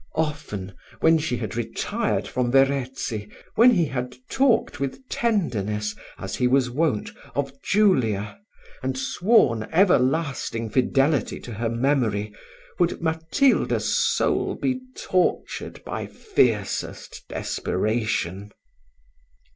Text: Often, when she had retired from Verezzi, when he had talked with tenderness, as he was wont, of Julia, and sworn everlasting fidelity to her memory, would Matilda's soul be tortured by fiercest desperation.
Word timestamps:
Often, 0.15 0.73
when 1.01 1.19
she 1.19 1.37
had 1.37 1.55
retired 1.55 2.27
from 2.27 2.51
Verezzi, 2.51 3.29
when 3.53 3.69
he 3.69 3.85
had 3.85 4.15
talked 4.31 4.79
with 4.79 5.07
tenderness, 5.09 5.95
as 6.17 6.37
he 6.37 6.47
was 6.47 6.71
wont, 6.71 7.11
of 7.35 7.53
Julia, 7.61 8.39
and 8.81 8.97
sworn 8.97 9.69
everlasting 9.71 10.71
fidelity 10.71 11.39
to 11.41 11.53
her 11.53 11.69
memory, 11.69 12.33
would 12.79 12.99
Matilda's 12.99 13.95
soul 13.95 14.55
be 14.55 14.79
tortured 14.97 15.83
by 15.85 16.07
fiercest 16.07 17.23
desperation. 17.29 18.49